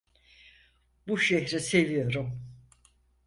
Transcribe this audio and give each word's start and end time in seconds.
Bu 1.07 1.17
şehri 1.17 1.59
seviyorum. 1.59 2.43